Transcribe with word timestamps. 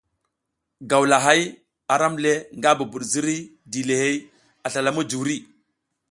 Gawlahay 0.91 1.41
aram 1.95 2.13
le 2.23 2.33
nga 2.57 2.71
bubud 2.77 3.03
ziriy 3.11 3.41
dilihey 3.71 4.15
a 4.65 4.67
slala 4.73 4.91
mujuri. 4.95 5.37